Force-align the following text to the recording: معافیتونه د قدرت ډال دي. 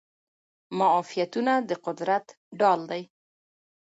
معافیتونه 0.79 1.53
د 1.69 1.71
قدرت 1.85 2.25
ډال 2.59 2.81
دي. 2.91 3.03